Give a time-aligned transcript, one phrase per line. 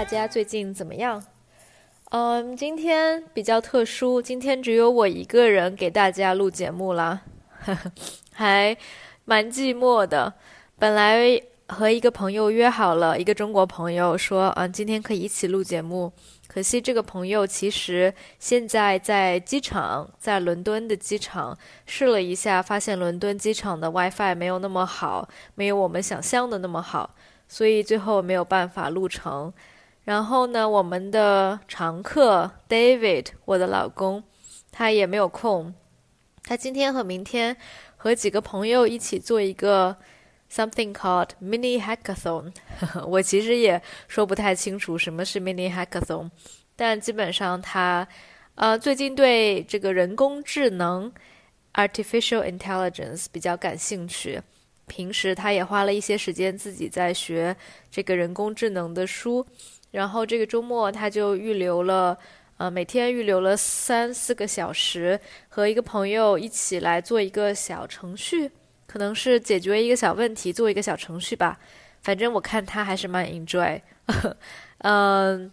[0.00, 1.22] 大家最近怎么样？
[2.08, 7.20] 嗯，今天比较特殊，今天只有我一个人给大家录节目了，
[8.32, 8.74] 还
[9.26, 10.32] 蛮寂寞的。
[10.78, 11.38] 本来
[11.68, 16.10] 和一个朋友约好了，一个中国朋友说，嗯，今天可以一起录节目。
[16.48, 27.14] 可惜这个朋友其实现在在机场，在伦敦的机场试了一下，发现伦敦机场的 WiFi 没有那么好，没有我们想象的那么好，
[27.46, 29.52] 所以最后没有办法录成。
[30.04, 34.22] 然后呢，我们的常客 David，我的老公，
[34.70, 35.74] 他也没有空，
[36.42, 37.56] 他今天和明天
[37.96, 39.96] 和几个朋友一起做一个。
[40.52, 42.52] Something called mini hackathon，
[43.06, 46.28] 我其实也说不太清楚什么是 mini hackathon，
[46.74, 48.08] 但基本上他，
[48.56, 51.12] 呃，最近对这个人工智能
[51.74, 54.42] artificial intelligence 比较感兴趣，
[54.90, 57.56] 平时他也花了一些时间自己在学
[57.92, 59.46] 这个人工智能的书，
[59.92, 62.18] 然后这个周末他就预留了，
[62.56, 68.50] 呃，每天预留了三四个小时，和一个朋友一起来做一个小程序。
[68.88, 71.56] 可能是解决一个小问题，做一个小程序吧。
[72.02, 73.80] 反正我看他还是蛮 enjoy。
[74.82, 75.52] 嗯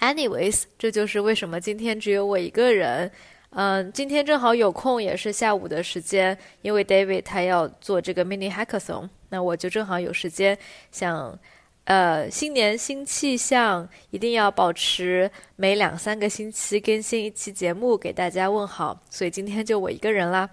[0.00, 3.12] ，anyways，这就是为什么今天只有我一个人。
[3.58, 10.58] 嗯，今天正好有空，也是下午的时间，因为 David 他要做这个 mini hackathon，那我就正好有时间。
[10.92, 11.38] 想，
[11.84, 19.00] 呃，新年新气象，一定要保持每两三个星期更新一期节目给大家问好。
[19.08, 20.50] 所以今天就我一个人啦。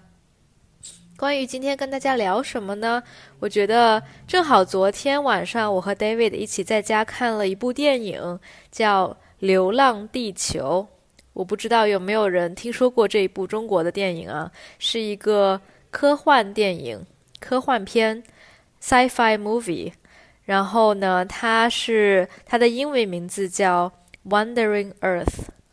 [1.18, 3.02] 关于今天跟大家聊什么呢？
[3.38, 9.08] 我觉得正好昨天晚上我和 David 一起在家看了一部电影，叫
[9.40, 10.88] 《流浪地球》。
[11.34, 14.50] 我不知道有没有人听说过这一部中国的电影啊？
[14.78, 17.04] 是一个科幻电影、
[17.38, 18.22] 科幻片
[18.80, 19.92] （sci-fi movie）。
[20.44, 23.92] 然后呢，它是它的英文名字叫
[24.30, 25.24] 《Wandering Earth》。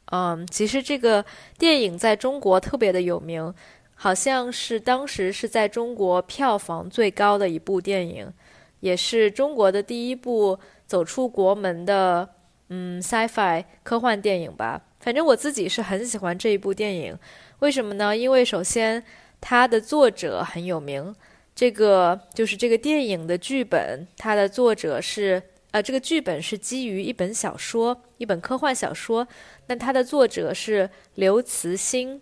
[0.05, 1.23] 嗯，其实这个
[1.57, 3.53] 电影在中国特别的有名。
[3.93, 8.33] 好像是当时是在中国票房最高的一部电影，
[8.79, 10.57] 也是中国的第一部
[10.88, 12.28] 走出国门的
[12.69, 14.81] 嗯 sci-fi 科幻电影吧。
[15.01, 17.17] 反正我自己是很喜欢这一部电影，
[17.59, 18.16] 为什么呢？
[18.16, 19.03] 因为首先
[19.41, 21.13] 它的作者很有名，
[21.56, 25.41] 这个就是这个电影的剧本，它的作者是
[25.72, 29.28] 呃这个剧本是基于一本小说，一本科幻小说，
[29.67, 32.22] 那它的作者是刘慈欣。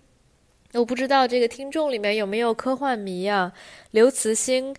[0.73, 3.51] 我不知道这个听众里面有没有科幻迷啊？
[3.91, 4.75] 刘慈欣，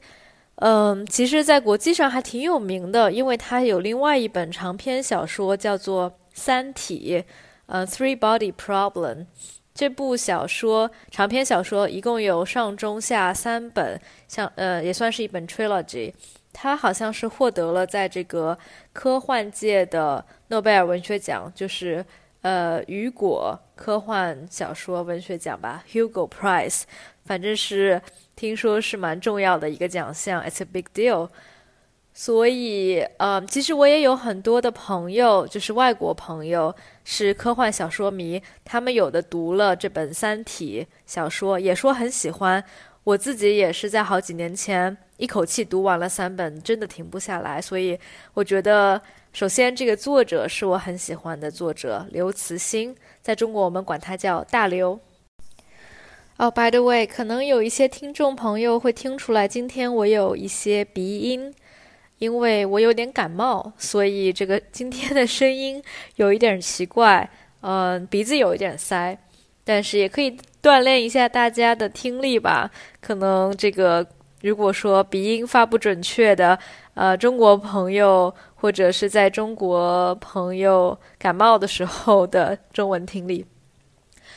[0.55, 7.25] 嗯，其实，在国际上还挺有名的，因为他有另外一本长篇小说叫做《三体》，
[7.71, 9.15] 呃，《Three Body Problem》。
[9.73, 13.99] 这部小说长篇小说一共有上中下三本，
[14.29, 16.13] 像呃，也算是一本 trilogy。
[16.53, 18.59] 他好像是获得了在这个
[18.93, 22.05] 科幻界的诺贝尔文学奖，就是。
[22.43, 26.85] 呃，雨果科幻小说文学奖吧，Hugo Prize，
[27.27, 28.01] 反正是
[28.35, 31.29] 听说是蛮重要的一个奖项，It's a big deal。
[32.13, 42.63] 所以，呃，其实我也有很多的朋友，就是外国朋友，是科幻小说迷，他们有的读了这本《三体》小说，也说很喜欢。
[43.05, 47.61] 我自己也是在好几年前一口气读完了三本，真的停不下来。
[47.61, 47.99] 所以，
[48.35, 49.01] 我觉得。
[49.33, 54.99] 首先，这个作者是我很喜欢的作者刘慈欣，在中国我们管他叫大刘。
[56.37, 61.55] 哦，by the way，可能有一些听众朋友会听出来，今天我有一些鼻音，
[62.21, 65.83] 因为我有点感冒，所以这个今天的声音
[66.15, 67.29] 有一点奇怪，
[67.63, 69.19] 嗯，鼻子有一点塞，
[69.65, 72.71] 但是也可以锻炼一下大家的听力吧。
[73.01, 74.07] 可能这个
[74.43, 76.57] 如果说鼻音发不准确的，
[76.95, 78.33] 呃，中国朋友。
[78.61, 83.47] 或者是在中国朋友感冒的时候的中文听力。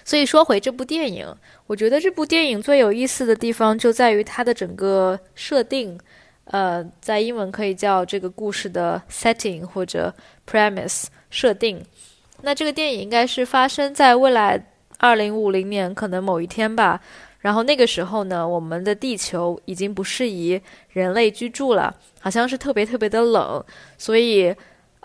[0.05, 1.27] 所以说回这部电影，
[1.67, 5.99] 我觉得这部电影最有意思的地方就在于它的整个设定，
[6.45, 10.13] 呃，在英文可以叫这个故事的 setting 或者
[10.49, 11.83] premise 设定。
[12.41, 17.01] 那这个电影应该是发生在未来二零五零年可能某一天吧。
[17.39, 23.61] 然后那个时候呢，我们的地球已经不适宜人类居住了，好像是特别特别的冷，
[23.97, 24.55] 所以，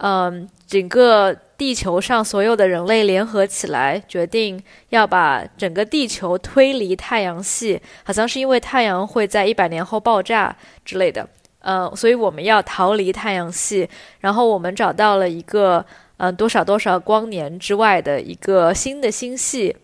[0.00, 11.28] 嗯，整个地球上所有的人类联合起来，决定要把整个地球推离太阳系，好像是因为太阳会在一百年后爆炸之类的，
[11.60, 13.88] 嗯，所以我们要逃离太阳系，
[14.20, 15.84] 然后我们找到了一个，
[16.18, 19.76] 嗯，多少多少光年之外的一个新的星系。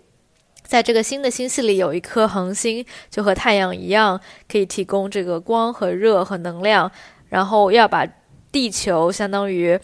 [0.63, 4.19] 在这个新的星系里，有一颗恒星，就和太阳一样，
[4.51, 6.91] 可以提供这个光和热和能量。
[7.29, 8.07] 然后要把
[8.51, 9.79] 地球相当于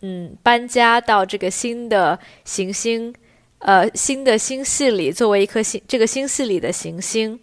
[0.00, 3.12] 嗯搬家到这个新的行星，
[3.58, 7.38] 呃新的星系里，作为一颗星这个星系里的行星，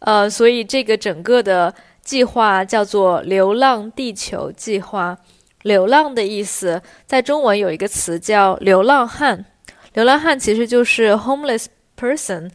[0.00, 5.16] 呃，所以这个整个的计划叫做“流浪地球计划”。
[5.62, 9.44] 流浪的意思，在中文有一个词叫“流浪汉”。
[9.94, 11.66] 流浪汉其实就是 homeless
[11.98, 12.48] person，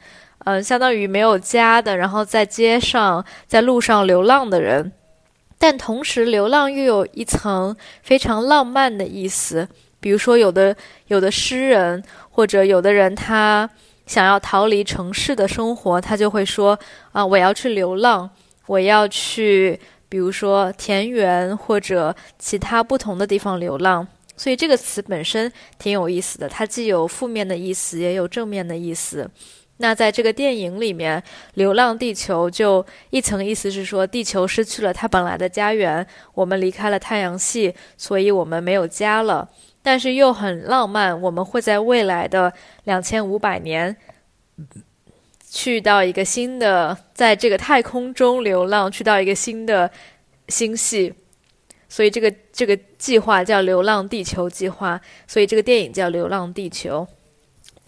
[0.46, 4.92] 嗯，相当于没有家的，然后在街上、在路上流浪的人。
[5.64, 9.66] 但同时，流浪又有一层非常浪漫的意思。
[10.02, 10.76] 比如说，有的
[11.08, 13.70] 有的诗人或者有的人，他
[14.06, 16.78] 想要逃离城市的生活，他就会说
[17.14, 18.30] ：“啊，我要去流浪，
[18.66, 19.80] 我要去。”
[20.10, 24.06] 比如说田园或者其他不同的地方流浪，
[24.36, 25.50] 所以这个词本身
[25.80, 26.50] 挺有意思的。
[26.50, 29.32] 它既有负面的意思，也有正面的意思。
[29.84, 31.20] 那在这个电影里面，
[31.56, 39.50] 《流浪地球》就一层意思是说，地球失去了它本来的家园，我们离开了太阳系，所以我们没有家了。
[39.82, 42.54] 但是又很浪漫，我们会在未来的
[42.86, 43.94] 两千五百年。
[45.52, 49.92] 去到一个新的，在这个太空中流浪，去到一个新的
[50.48, 51.14] 星系，
[51.90, 57.06] 所以这个这个计划叫“流浪地球计划”，所以这个电影叫《流浪地球》。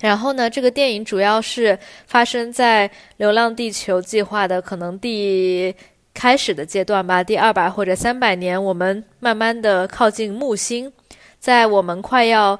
[0.05, 2.87] 然后呢，这个电影主要是发生在
[3.17, 5.73] 《流浪地球计划》的可能第
[6.13, 10.91] 开始的阶段吧，第二百或者三百年，我们慢慢的靠近木星，
[11.39, 12.59] 在我们快要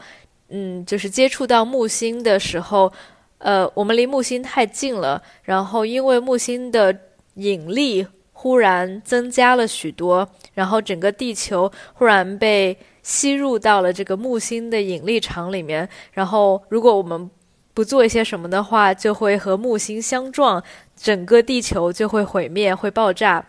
[0.50, 2.92] 嗯，就是接触到木星的时候。
[3.38, 6.98] 呃，我们离木星太近了，然后因为木星的
[7.36, 12.76] 引力忽然增加了许多，然后整个地球忽然被
[13.06, 17.30] 吸入到了这个木星的引力场里面，然后如果我们
[17.72, 20.64] 不做一些什么的话，就会和木星相撞，
[20.98, 23.46] 整个地球就会毁灭，会爆炸。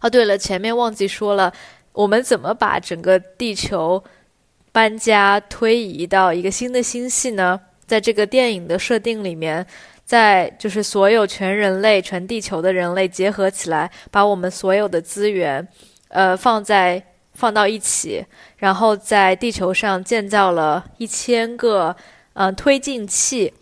[0.00, 1.52] 哦，对了，前面忘记说了，
[1.92, 4.02] 我们怎么把整个地球
[4.72, 7.60] 搬家推移到一个新的星系呢？
[7.86, 9.64] 在这个电影的设定里面，
[10.04, 15.68] 在就是所有全人类、全地球的人类结合起来，把我们所有的资源，
[16.08, 17.00] 呃，放在
[17.38, 18.26] 放到一起，
[18.56, 21.94] 然后在地球上建造了一千个
[22.32, 23.52] 嗯推进器，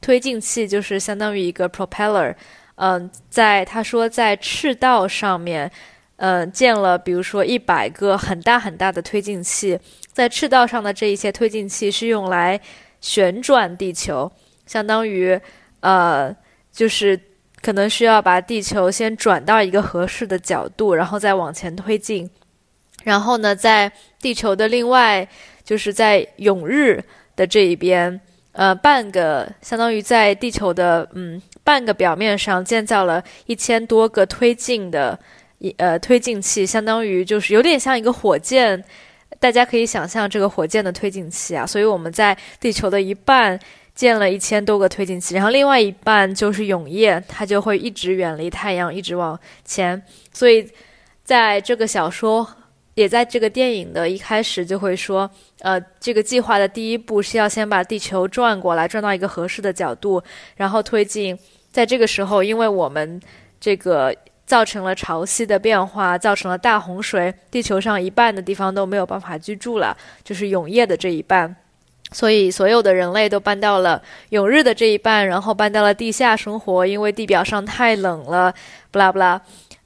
[0.00, 2.34] 推进器就是相当于一个 propeller，
[2.76, 5.70] 嗯，在他说在赤道上面，
[6.16, 9.78] 嗯，建了比如说一百个很大很大的推进器，
[10.12, 12.60] 在赤道上的这一些推进器是用来。
[13.02, 14.30] 旋转地球，
[14.66, 15.40] 相当于，
[15.80, 16.30] 呃，
[16.70, 17.18] 就是
[17.62, 22.28] 可能需要把地球先转到一个合适的角度，然后再往前推进。
[23.04, 25.26] 然后呢，在地球的另外，
[25.64, 27.02] 就是在永日
[27.36, 28.20] 的这一边，
[28.52, 35.18] 呃，半个相当于在地球的嗯半个表面上建造了一千多个推进的
[35.76, 38.84] 呃推进器，相当于就是有点像一个火箭。
[39.38, 43.58] 大家可以想象这个火箭的推进器啊，所以我们在地球的一半
[43.94, 50.02] 建了一千多个推进器，然后另外一半就是永夜，它就会一直远离太阳，一直往前。
[50.32, 50.68] 所以
[51.24, 52.46] 在这个小说，
[53.00, 55.30] 也在这个电影的一开始就会说，
[55.60, 60.22] 呃，这个计划的第一步是要先把地球转过来，转到一个合适的角度，
[60.56, 61.38] 然后推进。
[61.72, 63.20] 在这个时候，因为我们
[63.58, 64.14] 这个。
[64.50, 71.54] 造成了潮汐的变化，造成了大洪水，地球上一半的地方都没有办法居住了，就是永夜的这一半，
[72.10, 78.52] 所以所有的人类都搬到了永日的这一半，然后搬到了地下生活，因为地表上太冷了，
[78.90, 79.40] 不啦不啦，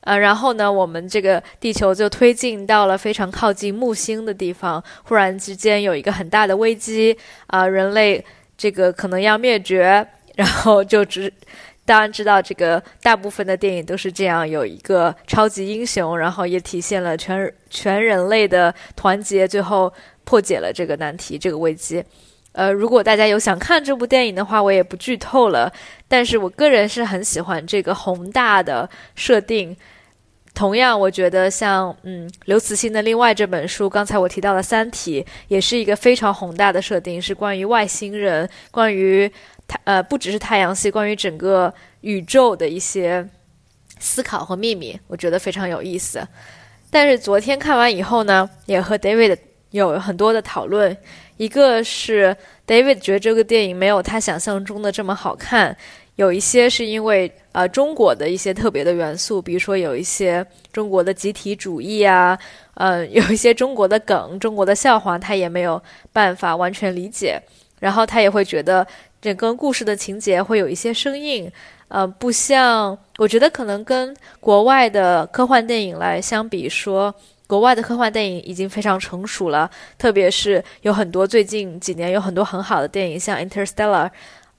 [0.04, 7.16] 呃，然后呢，我们这个地球就推进到了非常靠近木星的地方，忽然之间有一个很大的危机，
[7.49, 8.25] 啊，人类
[8.56, 10.06] 这个可能要灭绝，
[10.37, 11.32] 然后就只。
[11.87, 19.92] 当然知道，这个大部分的电影都是这样，有一个超级英雄，然后也体现了全全人类的团结，最后
[20.25, 22.02] 破解了这个难题、这个危机。
[22.54, 25.70] 呃，如果大家有想看这部电影的话，我也不剧透了。
[26.08, 29.76] 但是我个人是很喜欢这个宏大的设定。
[30.54, 39.30] 同样，我觉得像嗯刘慈欣的另外这本书，刚才我提到的《三体》，也是一个非常宏大的设定，是关于外星人，关于。
[39.66, 43.26] 太呃，不只是太阳系，关于整个宇宙的一些
[43.99, 46.23] 思考和秘密，我觉得非常有意思。
[46.90, 49.38] 但是昨天看完以后呢，也和 David
[49.78, 50.97] 有很多的讨论。
[51.37, 55.76] 一个是 David 觉得这个电影没有他想象中的这么好看，
[56.16, 62.38] 有一些是因为呃中国的一些特别的元素，比如说有一些中国的集体主义啊，
[62.75, 67.40] 呃， 有一些中国的梗、中国的笑话，他也没有办法完全理解。
[67.81, 68.87] 然后他也会觉得。
[69.25, 71.50] 整个故事的情节会有一些生硬，
[71.88, 77.14] 呃，不像我觉得可能跟国外的科幻电影来相比说，
[77.47, 84.07] 国外的科幻电影已经非常成熟了，特别是有很多最近几年有很多很好的电影，像《Interstellar》，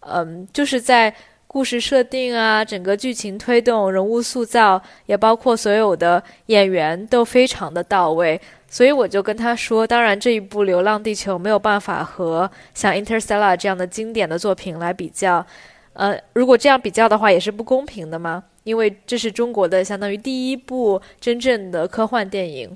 [0.01, 1.13] 嗯，就是在
[1.47, 8.39] 故事设定啊、整个剧情推动、人物塑造，也包括所有的演员都非常的到位。
[8.67, 15.45] 所以我就跟他说，当然这一部《流浪地球》没有办法和像《Interstellar》这样的经典的作品来比较，
[15.95, 18.43] 呃，如果这样比较的话，也是不公平的嘛。
[18.63, 22.75] 因为这是中国的相当于第一部真正的科幻电影，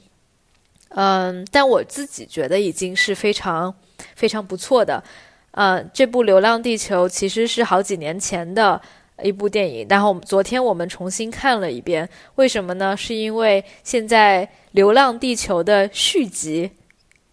[0.90, 3.74] 嗯，但我自己觉得已经是非常
[4.16, 5.04] 非常不错的。
[5.52, 8.80] 呃，这部《流浪地球》其实是好几年前的
[9.24, 12.08] 一部电影，然后昨天我们重新看了一遍。
[12.36, 12.96] 为什么呢？
[12.96, 16.70] 是因为现在《流浪地球》的续集，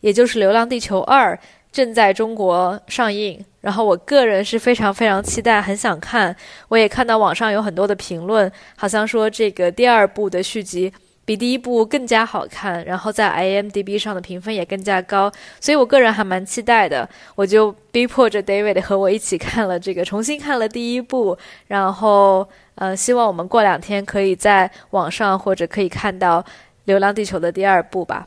[0.01, 1.35] 也就是《流浪地球二》。
[1.77, 6.35] 正在中国上映，然后我个人是非常非常期待，很想看。
[6.69, 10.91] 我也看到网上有很多的评论，好像说这个第二部的续集
[11.27, 15.31] 比第一部更加好看，然后在 IMDB 上的评分也更加高，
[15.61, 17.07] 所以我个人还蛮期待的。
[17.35, 26.41] 我就逼迫着 David 和我一起看了这个，重新看了第一部，然后呃，希望我们过两天可以在网上或者可以看到
[26.87, 28.27] 《流浪地球》的第二部吧。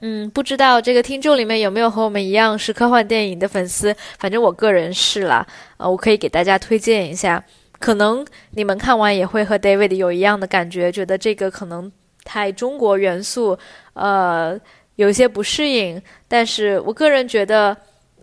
[0.00, 3.94] 嗯，不知道这个听众里面有没有和我们一样是科幻电影的粉丝？
[4.18, 5.46] 反正我个人是啦，
[5.78, 7.42] 呃，我可以给大家推荐一下。
[7.78, 11.90] 可能你们看完也会和 David 有一样的感觉，觉得这个可能
[12.24, 13.58] 太中国元素，
[13.94, 14.58] 呃，
[14.96, 16.00] 有些不适应。
[16.28, 17.76] 但是我个人觉得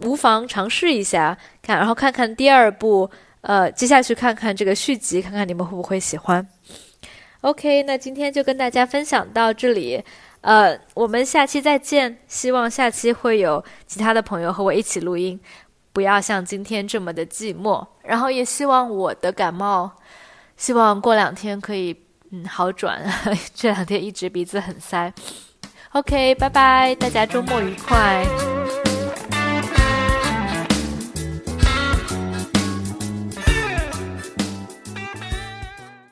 [0.04, 3.10] 无妨尝试一下看，然后看看第二部，
[3.42, 6.48] 呃，接下去看看这个续集，看看你们会不会喜欢。
[7.42, 10.04] OK，那今天就跟大家分享到这里。
[10.44, 12.20] 呃，我们下期再见。
[12.28, 15.40] 希望下期会有其他的朋友和我一起录音，
[15.94, 17.86] 不要像今天这么的寂寞。
[18.04, 19.90] 然后也希望我的感冒，
[20.58, 21.96] 希望过两天可以
[22.32, 23.02] 嗯好转。
[23.56, 25.14] 这两天一直鼻子很塞。
[25.94, 28.53] OK，拜拜，大家周末愉快。